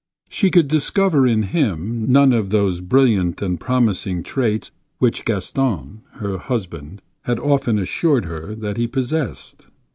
She 0.29 0.49
could 0.49 0.67
discover 0.67 1.27
in 1.27 1.43
him 1.43 2.11
none 2.11 2.33
of 2.33 2.49
those 2.49 2.81
brilliant 2.81 3.39
and 3.39 3.59
promising 3.59 4.23
traits 4.23 4.71
which 4.97 5.25
Gaston, 5.25 6.01
her 6.13 6.39
husband, 6.39 7.03
had 7.25 7.37
often 7.37 7.77
assured 7.77 8.25
her 8.25 8.55
that 8.55 8.77
he 8.77 8.87
possessed. 8.87 9.67